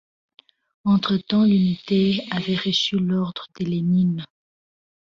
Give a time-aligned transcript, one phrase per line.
[0.83, 4.25] Entre-temps l'unité avait reçu l'ordre de Lénine.